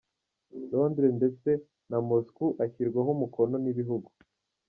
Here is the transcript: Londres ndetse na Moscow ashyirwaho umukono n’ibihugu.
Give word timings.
Londres 0.71 1.13
ndetse 1.19 1.49
na 1.89 1.97
Moscow 2.07 2.47
ashyirwaho 2.63 3.09
umukono 3.15 3.55
n’ibihugu. 3.63 4.09